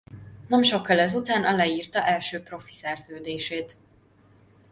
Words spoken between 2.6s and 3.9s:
szerződését.